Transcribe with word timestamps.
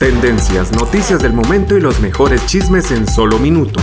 Tendencias, 0.00 0.72
noticias 0.72 1.22
del 1.22 1.32
momento 1.32 1.76
y 1.76 1.80
los 1.80 2.00
mejores 2.00 2.44
chismes 2.46 2.90
en 2.90 3.06
solo 3.06 3.38
minutos. 3.38 3.82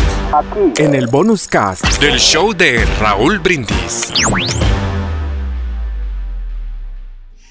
En 0.78 0.94
el 0.94 1.08
bonus 1.08 1.48
cast. 1.48 1.86
Del 2.02 2.20
show 2.20 2.54
de 2.54 2.84
Raúl 3.00 3.40
Brindis. 3.40 4.12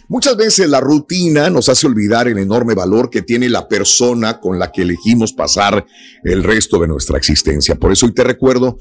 Muchas 0.08 0.36
veces 0.36 0.68
la 0.68 0.80
rutina 0.80 1.48
nos 1.48 1.70
hace 1.70 1.86
olvidar 1.86 2.28
el 2.28 2.36
enorme 2.36 2.74
valor 2.74 3.08
que 3.08 3.22
tiene 3.22 3.48
la 3.48 3.66
persona 3.66 4.40
con 4.40 4.58
la 4.58 4.70
que 4.70 4.82
elegimos 4.82 5.32
pasar 5.32 5.86
el 6.22 6.42
resto 6.42 6.78
de 6.80 6.88
nuestra 6.88 7.16
existencia. 7.16 7.76
Por 7.76 7.92
eso 7.92 8.04
hoy 8.04 8.12
te 8.12 8.24
recuerdo 8.24 8.76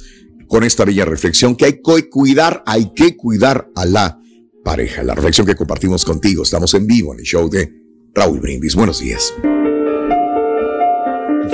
con 0.49 0.66
esta 0.66 0.83
bella 0.83 1.05
reflexión 1.05 1.55
que 1.55 1.66
hay 1.66 1.81
que 1.81 2.09
cuidar, 2.09 2.64
hay 2.66 2.91
que 2.93 3.16
cuidar 3.16 3.69
a 3.75 3.86
la 3.86 4.19
pareja. 4.61 5.03
La 5.03 5.16
reflexión 5.16 5.47
que 5.47 5.55
compartimos 5.55 6.03
contigo. 6.03 6.43
Estamos 6.43 6.73
en 6.73 6.86
vivo 6.86 7.14
en 7.14 7.19
el 7.19 7.25
show 7.25 7.49
de 7.49 7.71
Raúl 8.14 8.41
Brindis. 8.41 8.75
Buenos 8.75 8.99
días. 8.99 9.33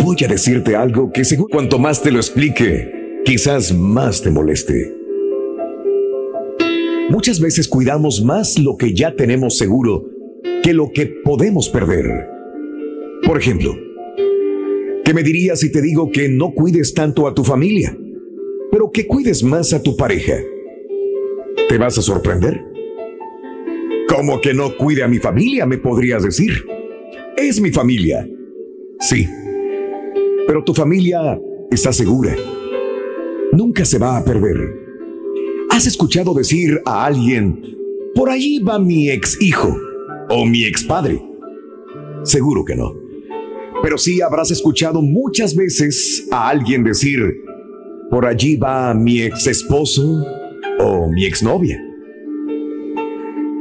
Voy 0.03 0.17
a 0.23 0.27
decirte 0.27 0.75
algo 0.75 1.11
que 1.11 1.25
según 1.25 1.47
cuanto 1.49 1.79
más 1.79 2.01
te 2.01 2.11
lo 2.11 2.17
explique, 2.17 3.21
quizás 3.25 3.73
más 3.73 4.21
te 4.21 4.29
moleste. 4.29 4.93
Muchas 7.09 7.39
veces 7.39 7.67
cuidamos 7.67 8.23
más 8.23 8.59
lo 8.59 8.77
que 8.77 8.93
ya 8.93 9.15
tenemos 9.15 9.57
seguro 9.57 10.05
que 10.63 10.73
lo 10.73 10.91
que 10.91 11.05
podemos 11.05 11.69
perder. 11.69 12.27
Por 13.25 13.37
ejemplo, 13.37 13.75
¿qué 15.03 15.13
me 15.13 15.23
dirías 15.23 15.59
si 15.59 15.71
te 15.71 15.81
digo 15.81 16.11
que 16.11 16.29
no 16.29 16.53
cuides 16.53 16.93
tanto 16.93 17.27
a 17.27 17.33
tu 17.33 17.43
familia, 17.43 17.95
pero 18.71 18.91
que 18.91 19.05
cuides 19.05 19.43
más 19.43 19.73
a 19.73 19.81
tu 19.81 19.95
pareja? 19.95 20.37
¿Te 21.69 21.77
vas 21.77 21.97
a 21.97 22.01
sorprender? 22.01 22.63
¿Cómo 24.07 24.41
que 24.41 24.53
no 24.53 24.75
cuide 24.77 25.03
a 25.03 25.07
mi 25.07 25.19
familia? 25.19 25.65
Me 25.65 25.77
podrías 25.77 26.23
decir. 26.23 26.65
Es 27.37 27.59
mi 27.59 27.71
familia. 27.71 28.27
Sí. 28.99 29.27
Pero 30.47 30.63
tu 30.63 30.73
familia 30.73 31.39
está 31.71 31.91
segura. 31.91 32.35
Nunca 33.51 33.85
se 33.85 33.97
va 33.97 34.17
a 34.17 34.23
perder. 34.23 34.57
¿Has 35.69 35.87
escuchado 35.87 36.33
decir 36.33 36.79
a 36.85 37.05
alguien, 37.05 37.61
por 38.13 38.29
allí 38.29 38.59
va 38.59 38.79
mi 38.79 39.09
ex 39.09 39.41
hijo 39.41 39.75
o 40.29 40.45
mi 40.45 40.65
ex 40.65 40.83
padre? 40.83 41.21
Seguro 42.23 42.63
que 42.63 42.75
no. 42.75 42.93
Pero 43.83 43.97
sí 43.97 44.21
habrás 44.21 44.51
escuchado 44.51 45.01
muchas 45.01 45.55
veces 45.55 46.27
a 46.31 46.49
alguien 46.49 46.83
decir, 46.83 47.19
por 48.09 48.25
allí 48.25 48.55
va 48.55 48.93
mi 48.93 49.21
ex 49.21 49.47
esposo 49.47 50.23
o 50.79 51.09
mi 51.11 51.25
exnovia. 51.25 51.81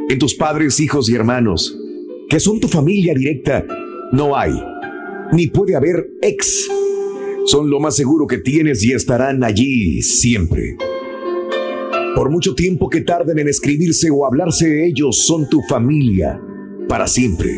En 0.09 0.19
tus 0.19 0.35
padres, 0.35 0.79
hijos 0.81 1.09
y 1.09 1.15
hermanos, 1.15 1.77
que 2.29 2.39
son 2.39 2.61
tu 2.61 2.69
familia 2.69 3.15
directa, 3.15 3.67
no 4.13 4.37
hay, 4.37 4.53
ni 5.35 5.49
puede 5.49 5.77
haber 5.77 6.11
ex. 6.23 6.69
Son 7.47 7.69
lo 7.69 7.81
más 7.81 7.97
seguro 7.97 8.27
que 8.27 8.39
tienes 8.39 8.83
y 8.85 8.93
estarán 8.93 9.45
allí 9.45 10.01
siempre. 10.01 10.77
Por 12.15 12.31
mucho 12.31 12.55
tiempo 12.55 12.89
que 12.89 13.01
tarden 13.01 13.41
en 13.41 13.49
escribirse 13.49 14.09
o 14.11 14.25
hablarse 14.25 14.87
ellos, 14.87 15.27
son 15.27 15.49
tu 15.49 15.61
familia 15.69 16.41
para 16.89 17.07
siempre. 17.07 17.51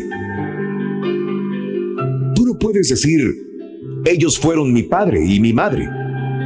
Tú 2.35 2.45
no 2.45 2.57
puedes 2.59 2.89
decir, 2.89 3.21
ellos 4.05 4.39
fueron 4.39 4.73
mi 4.73 4.83
padre 4.83 5.23
y 5.23 5.39
mi 5.39 5.53
madre, 5.53 5.87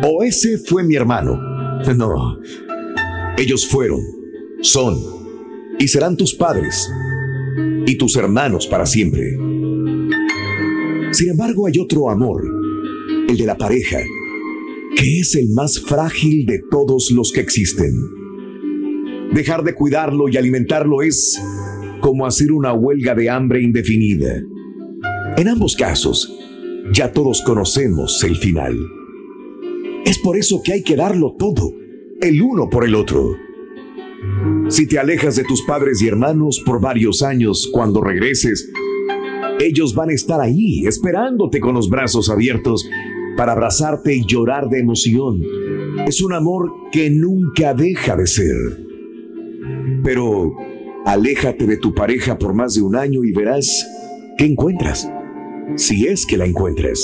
o 0.03 0.23
ese 0.23 0.57
fue 0.57 0.83
mi 0.83 0.95
hermano. 0.95 1.39
No, 1.97 2.37
ellos 3.39 3.65
fueron, 3.65 4.01
son 4.61 4.99
y 5.79 5.87
serán 5.87 6.15
tus 6.15 6.35
padres 6.35 6.87
y 7.87 7.97
tus 7.97 8.15
hermanos 8.17 8.67
para 8.67 8.85
siempre. 8.85 9.35
Sin 11.11 11.29
embargo, 11.29 11.67
hay 11.67 11.77
otro 11.79 12.09
amor, 12.09 12.41
el 13.27 13.35
de 13.35 13.45
la 13.45 13.57
pareja, 13.57 13.99
que 14.95 15.19
es 15.19 15.35
el 15.35 15.49
más 15.49 15.79
frágil 15.81 16.45
de 16.45 16.61
todos 16.71 17.11
los 17.11 17.31
que 17.31 17.41
existen. 17.41 17.93
Dejar 19.33 19.63
de 19.63 19.73
cuidarlo 19.73 20.29
y 20.29 20.37
alimentarlo 20.37 21.01
es 21.01 21.41
como 21.99 22.25
hacer 22.25 22.51
una 22.51 22.73
huelga 22.73 23.13
de 23.13 23.29
hambre 23.29 23.61
indefinida. 23.61 24.41
En 25.37 25.47
ambos 25.47 25.75
casos, 25.75 26.33
ya 26.93 27.11
todos 27.11 27.41
conocemos 27.41 28.23
el 28.23 28.37
final. 28.37 28.77
Es 30.05 30.17
por 30.17 30.37
eso 30.37 30.61
que 30.63 30.73
hay 30.73 30.83
que 30.83 30.95
darlo 30.95 31.35
todo, 31.37 31.73
el 32.21 32.41
uno 32.41 32.69
por 32.69 32.85
el 32.85 32.95
otro. 32.95 33.35
Si 34.69 34.87
te 34.87 34.97
alejas 34.97 35.35
de 35.35 35.43
tus 35.43 35.61
padres 35.63 36.01
y 36.01 36.07
hermanos 36.07 36.61
por 36.65 36.79
varios 36.79 37.21
años, 37.21 37.69
cuando 37.71 38.01
regreses, 38.01 38.71
ellos 39.65 39.93
van 39.93 40.09
a 40.09 40.13
estar 40.13 40.41
ahí, 40.41 40.85
esperándote 40.85 41.59
con 41.59 41.75
los 41.75 41.89
brazos 41.89 42.29
abiertos 42.29 42.87
para 43.37 43.53
abrazarte 43.53 44.15
y 44.15 44.25
llorar 44.25 44.69
de 44.69 44.79
emoción. 44.79 45.41
Es 46.07 46.21
un 46.21 46.33
amor 46.33 46.71
que 46.91 47.09
nunca 47.09 47.73
deja 47.73 48.15
de 48.15 48.27
ser. 48.27 48.55
Pero 50.03 50.53
aléjate 51.05 51.65
de 51.65 51.77
tu 51.77 51.93
pareja 51.93 52.37
por 52.37 52.53
más 52.53 52.73
de 52.75 52.81
un 52.81 52.95
año 52.95 53.23
y 53.23 53.31
verás 53.31 53.87
qué 54.37 54.45
encuentras, 54.45 55.09
si 55.75 56.07
es 56.07 56.25
que 56.25 56.37
la 56.37 56.45
encuentras. 56.45 56.99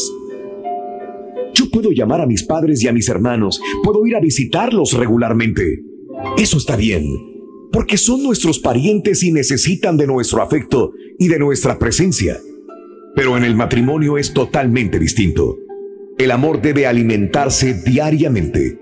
Yo 1.54 1.70
puedo 1.72 1.92
llamar 1.92 2.22
a 2.22 2.28
mis 2.28 2.44
padres 2.44 2.84
y 2.84 2.88
a 2.88 2.94
mis 2.94 3.10
hermanos, 3.10 3.62
puedo 3.84 4.06
ir 4.06 4.16
a 4.16 4.20
visitarlos 4.20 4.94
regularmente. 4.94 5.80
Eso 6.38 6.58
está 6.58 6.76
bien, 6.76 7.04
porque 7.72 7.98
son 7.98 8.24
nuestros 8.24 8.60
parientes 8.60 9.24
y 9.24 9.32
necesitan 9.32 9.98
de 9.98 10.08
nuestro 10.08 10.42
afecto 10.42 10.92
y 11.18 11.28
de 11.28 11.40
nuestra 11.40 11.80
presencia. 11.80 12.38
Pero 13.18 13.36
en 13.36 13.44
el 13.44 13.56
matrimonio 13.56 14.20
es 14.20 14.32
totalmente 14.32 15.00
distinto. 15.00 15.58
El 16.20 16.30
amor 16.30 16.62
debe 16.62 16.86
alimentarse 16.86 17.74
diariamente. 17.74 18.78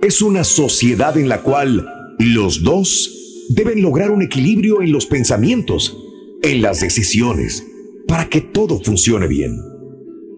Es 0.00 0.22
una 0.22 0.44
sociedad 0.44 1.18
en 1.18 1.28
la 1.28 1.42
cual 1.42 1.84
los 2.20 2.62
dos 2.62 3.44
deben 3.48 3.82
lograr 3.82 4.12
un 4.12 4.22
equilibrio 4.22 4.80
en 4.80 4.92
los 4.92 5.06
pensamientos, 5.06 5.98
en 6.42 6.62
las 6.62 6.82
decisiones, 6.82 7.66
para 8.06 8.28
que 8.28 8.40
todo 8.40 8.80
funcione 8.80 9.26
bien. 9.26 9.56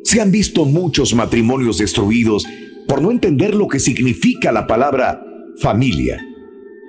Se 0.02 0.22
han 0.22 0.32
visto 0.32 0.64
muchos 0.64 1.14
matrimonios 1.14 1.76
destruidos 1.76 2.46
por 2.88 3.02
no 3.02 3.10
entender 3.10 3.54
lo 3.54 3.68
que 3.68 3.80
significa 3.80 4.50
la 4.50 4.66
palabra 4.66 5.22
familia. 5.60 6.24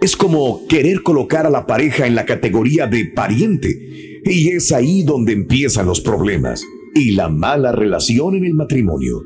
Es 0.01 0.15
como 0.15 0.65
querer 0.67 1.03
colocar 1.03 1.45
a 1.45 1.49
la 1.49 1.67
pareja 1.67 2.07
en 2.07 2.15
la 2.15 2.25
categoría 2.25 2.87
de 2.87 3.03
pariente, 3.03 4.16
y 4.29 4.49
es 4.49 4.71
ahí 4.71 5.03
donde 5.03 5.33
empiezan 5.33 5.85
los 5.85 6.01
problemas 6.01 6.63
y 6.93 7.11
la 7.11 7.29
mala 7.29 7.71
relación 7.71 8.35
en 8.35 8.45
el 8.45 8.53
matrimonio. 8.53 9.23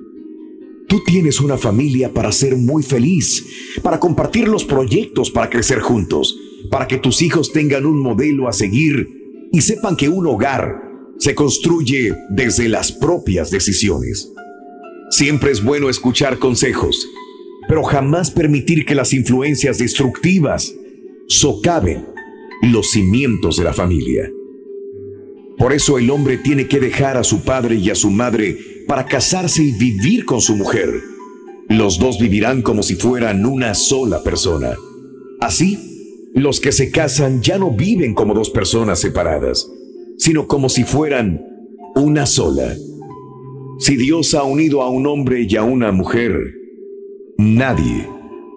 Tú 0.87 1.01
tienes 1.05 1.39
una 1.39 1.57
familia 1.57 2.13
para 2.13 2.31
ser 2.31 2.57
muy 2.57 2.83
feliz, 2.83 3.45
para 3.81 3.99
compartir 3.99 4.47
los 4.47 4.65
proyectos, 4.65 5.31
para 5.31 5.49
crecer 5.49 5.79
juntos, 5.79 6.37
para 6.69 6.87
que 6.87 6.97
tus 6.97 7.21
hijos 7.21 7.51
tengan 7.51 7.85
un 7.85 7.99
modelo 7.99 8.47
a 8.47 8.53
seguir 8.53 9.07
y 9.51 9.61
sepan 9.61 9.95
que 9.95 10.09
un 10.09 10.27
hogar 10.27 10.81
se 11.17 11.33
construye 11.33 12.13
desde 12.29 12.67
las 12.67 12.91
propias 12.91 13.51
decisiones. 13.51 14.31
Siempre 15.09 15.51
es 15.51 15.63
bueno 15.63 15.89
escuchar 15.89 16.39
consejos, 16.39 17.07
pero 17.67 17.83
jamás 17.83 18.31
permitir 18.31 18.85
que 18.85 18.95
las 18.95 19.13
influencias 19.13 19.77
destructivas 19.77 20.73
socaven 21.27 22.05
los 22.63 22.91
cimientos 22.91 23.57
de 23.57 23.63
la 23.63 23.73
familia. 23.73 24.29
Por 25.61 25.73
eso 25.73 25.99
el 25.99 26.09
hombre 26.09 26.39
tiene 26.39 26.67
que 26.67 26.79
dejar 26.79 27.17
a 27.17 27.23
su 27.23 27.43
padre 27.43 27.75
y 27.75 27.91
a 27.91 27.95
su 27.95 28.09
madre 28.09 28.57
para 28.87 29.05
casarse 29.05 29.61
y 29.61 29.71
vivir 29.71 30.25
con 30.25 30.41
su 30.41 30.55
mujer. 30.55 30.89
Los 31.69 31.99
dos 31.99 32.17
vivirán 32.19 32.63
como 32.63 32.81
si 32.81 32.95
fueran 32.95 33.45
una 33.45 33.75
sola 33.75 34.23
persona. 34.23 34.73
Así, 35.39 35.77
los 36.33 36.59
que 36.59 36.71
se 36.71 36.89
casan 36.89 37.43
ya 37.43 37.59
no 37.59 37.69
viven 37.69 38.15
como 38.15 38.33
dos 38.33 38.49
personas 38.49 39.01
separadas, 39.01 39.69
sino 40.17 40.47
como 40.47 40.67
si 40.67 40.83
fueran 40.83 41.45
una 41.93 42.25
sola. 42.25 42.75
Si 43.77 43.97
Dios 43.97 44.33
ha 44.33 44.41
unido 44.41 44.81
a 44.81 44.89
un 44.89 45.05
hombre 45.05 45.45
y 45.47 45.55
a 45.57 45.63
una 45.63 45.91
mujer, 45.91 46.39
nadie 47.37 48.09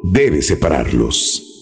debe 0.05 0.41
separarlos. 0.41 1.54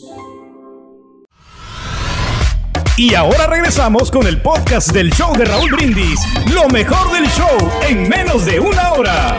Y 2.94 3.14
ahora 3.14 3.46
regresamos 3.46 4.10
con 4.10 4.26
el 4.26 4.42
podcast 4.42 4.92
del 4.92 5.10
show 5.12 5.34
de 5.34 5.46
Raúl 5.46 5.70
Brindis, 5.70 6.20
lo 6.52 6.68
mejor 6.68 7.10
del 7.10 7.24
show 7.30 7.48
en 7.88 8.06
menos 8.06 8.44
de 8.44 8.60
una 8.60 8.92
hora. 8.92 9.38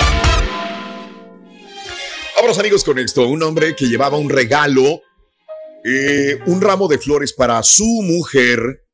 Vámonos 2.35 2.57
amigos 2.57 2.83
con 2.83 2.97
esto, 2.97 3.27
un 3.27 3.43
hombre 3.43 3.75
que 3.75 3.85
llevaba 3.85 4.17
un 4.17 4.31
regalo, 4.31 5.01
eh, 5.85 6.39
un 6.47 6.61
ramo 6.61 6.87
de 6.87 6.97
flores 6.97 7.31
para 7.31 7.61
su 7.61 7.85
mujer, 8.01 8.87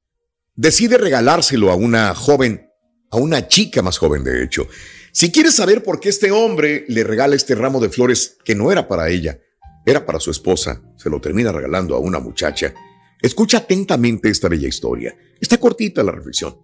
decide 0.55 0.97
regalárselo 0.97 1.71
a 1.71 1.75
una 1.75 2.13
joven, 2.13 2.69
a 3.11 3.15
una 3.15 3.47
chica 3.47 3.81
más 3.81 3.97
joven 3.97 4.25
de 4.25 4.43
hecho. 4.43 4.67
Si 5.13 5.31
quieres 5.31 5.55
saber 5.55 5.83
por 5.83 6.01
qué 6.01 6.09
este 6.09 6.31
hombre 6.31 6.83
le 6.89 7.05
regala 7.05 7.37
este 7.37 7.55
ramo 7.55 7.79
de 7.79 7.87
flores 7.87 8.37
que 8.43 8.55
no 8.55 8.73
era 8.73 8.89
para 8.89 9.09
ella, 9.09 9.39
era 9.85 10.05
para 10.05 10.19
su 10.19 10.31
esposa, 10.31 10.81
se 10.97 11.09
lo 11.09 11.21
termina 11.21 11.53
regalando 11.53 11.95
a 11.95 11.99
una 11.99 12.19
muchacha, 12.19 12.73
escucha 13.21 13.59
atentamente 13.59 14.29
esta 14.29 14.49
bella 14.49 14.67
historia. 14.67 15.15
Está 15.39 15.57
cortita 15.57 16.03
la 16.03 16.11
reflexión. 16.11 16.55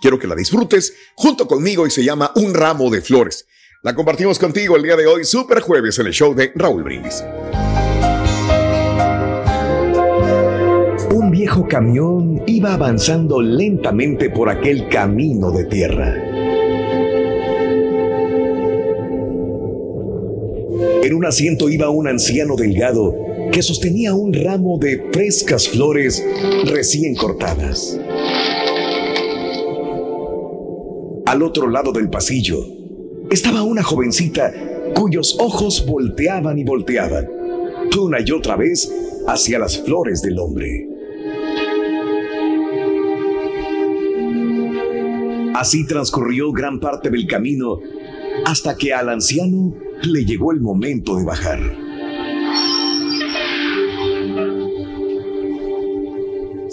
Quiero 0.00 0.18
que 0.18 0.26
la 0.26 0.34
disfrutes 0.34 0.94
junto 1.14 1.46
conmigo 1.46 1.86
y 1.86 1.90
se 1.90 2.04
llama 2.04 2.32
Un 2.36 2.54
ramo 2.54 2.90
de 2.90 3.00
flores. 3.00 3.46
La 3.82 3.94
compartimos 3.94 4.38
contigo 4.38 4.76
el 4.76 4.82
día 4.82 4.96
de 4.96 5.06
hoy, 5.06 5.24
Super 5.24 5.60
Jueves, 5.60 5.98
en 5.98 6.06
el 6.06 6.12
show 6.12 6.34
de 6.34 6.52
Raúl 6.54 6.82
Brindis. 6.82 7.24
Un 11.12 11.30
viejo 11.30 11.66
camión 11.68 12.42
iba 12.46 12.74
avanzando 12.74 13.40
lentamente 13.40 14.30
por 14.30 14.48
aquel 14.48 14.88
camino 14.88 15.50
de 15.50 15.64
tierra. 15.64 16.14
En 21.02 21.14
un 21.14 21.24
asiento 21.24 21.68
iba 21.68 21.88
un 21.88 22.08
anciano 22.08 22.56
delgado 22.56 23.25
que 23.52 23.62
sostenía 23.62 24.14
un 24.14 24.32
ramo 24.32 24.78
de 24.78 25.02
frescas 25.12 25.68
flores 25.68 26.24
recién 26.64 27.14
cortadas. 27.14 27.98
Al 31.26 31.42
otro 31.42 31.68
lado 31.68 31.92
del 31.92 32.08
pasillo 32.08 32.58
estaba 33.30 33.62
una 33.62 33.82
jovencita 33.82 34.52
cuyos 34.94 35.36
ojos 35.40 35.84
volteaban 35.86 36.58
y 36.58 36.64
volteaban, 36.64 37.28
una 38.00 38.18
y 38.24 38.30
otra 38.30 38.56
vez, 38.56 38.90
hacia 39.26 39.58
las 39.58 39.78
flores 39.82 40.22
del 40.22 40.38
hombre. 40.38 40.88
Así 45.54 45.86
transcurrió 45.86 46.52
gran 46.52 46.78
parte 46.78 47.10
del 47.10 47.26
camino 47.26 47.80
hasta 48.44 48.76
que 48.76 48.92
al 48.92 49.08
anciano 49.08 49.74
le 50.02 50.24
llegó 50.24 50.52
el 50.52 50.60
momento 50.60 51.16
de 51.16 51.24
bajar. 51.24 51.85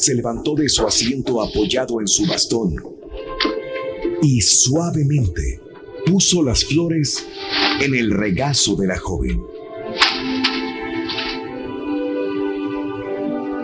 Se 0.04 0.14
levantó 0.14 0.54
de 0.54 0.68
su 0.68 0.86
asiento 0.86 1.42
apoyado 1.42 2.02
en 2.02 2.10
su 2.10 2.26
bastón 2.26 2.76
y 4.22 4.42
suavemente 4.42 5.62
puso 6.06 6.44
las 6.44 6.66
flores 6.66 7.26
en 7.80 7.96
el 7.96 8.12
regazo 8.12 8.76
de 8.76 8.88
la 8.88 9.00
joven. 9.00 9.42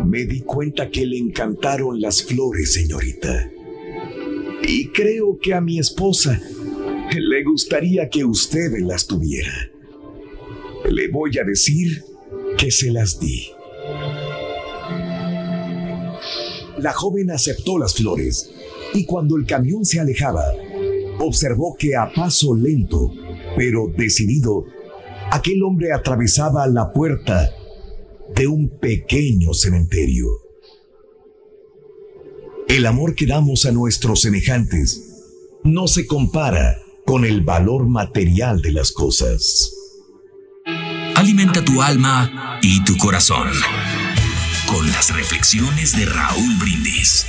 Me 0.06 0.24
di 0.24 0.40
cuenta 0.40 0.90
que 0.90 1.06
le 1.06 1.18
encantaron 1.18 2.00
las 2.00 2.24
flores, 2.24 2.72
señorita. 2.72 3.52
Y 4.64 4.88
creo 4.92 5.38
que 5.42 5.54
a 5.54 5.60
mi 5.60 5.78
esposa 5.78 6.42
le 7.14 7.44
gustaría 7.44 8.08
que 8.08 8.24
usted 8.24 8.80
las 8.80 9.06
tuviera. 9.06 9.70
Le 10.90 11.10
voy 11.10 11.38
a 11.38 11.44
decir 11.44 12.02
que 12.58 12.72
se 12.72 12.92
las 12.92 13.20
di. 13.20 13.59
La 16.82 16.94
joven 16.94 17.30
aceptó 17.30 17.78
las 17.78 17.94
flores 17.94 18.52
y 18.94 19.06
cuando 19.06 19.36
el 19.36 19.46
camión 19.46 19.84
se 19.84 20.00
alejaba, 20.00 20.46
observó 21.20 21.76
que 21.78 21.96
a 21.96 22.14
paso 22.14 22.56
lento, 22.56 23.12
pero 23.58 23.92
decidido, 23.98 24.66
aquel 25.30 25.62
hombre 25.64 25.92
atravesaba 25.92 26.66
la 26.68 26.94
puerta 26.94 27.52
de 28.34 28.48
un 28.48 28.70
pequeño 28.80 29.54
cementerio. 29.54 30.28
El 32.70 32.86
amor 32.86 33.14
que 33.16 33.26
damos 33.26 33.66
a 33.66 33.72
nuestros 33.72 34.22
semejantes 34.22 35.02
no 35.64 35.88
se 35.88 36.06
compara 36.08 36.78
con 37.06 37.26
el 37.26 37.42
valor 37.42 37.88
material 37.88 38.62
de 38.62 38.72
las 38.72 38.92
cosas. 38.94 39.74
Alimenta 41.16 41.66
tu 41.66 41.82
alma 41.82 42.60
y 42.62 42.82
tu 42.86 42.96
corazón 42.96 43.50
con 44.70 44.86
las 44.92 45.12
reflexiones 45.16 45.98
de 45.98 46.06
Raúl 46.06 46.56
Brindis. 46.60 47.26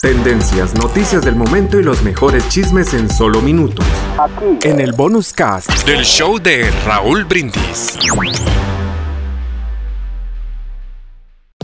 Tendencias, 0.00 0.74
noticias 0.74 1.24
del 1.24 1.34
momento 1.34 1.78
y 1.80 1.82
los 1.82 2.02
mejores 2.02 2.48
chismes 2.48 2.94
en 2.94 3.10
solo 3.10 3.40
minutos. 3.40 3.86
Aquí. 4.18 4.68
En 4.68 4.80
el 4.80 4.92
bonus 4.92 5.32
cast 5.32 5.70
del 5.86 6.04
show 6.04 6.38
de 6.38 6.70
Raúl 6.86 7.24
Brindis. 7.24 7.98